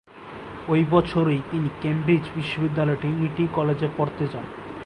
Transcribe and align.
ওই 0.67 0.81
বছরই 0.91 1.39
তিনি 1.51 1.69
কেমব্রিজ 1.81 2.23
বিশ্ববিদ্যালয়ের 2.35 2.99
ট্রিনিটি 3.01 3.43
কলেজে 3.55 3.87
পড়তে 3.97 4.25
যান। 4.27 4.45